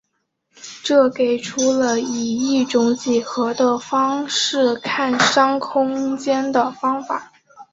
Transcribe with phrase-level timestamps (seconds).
[0.83, 7.31] 这给出了以一种几何的方式看商空间的方法。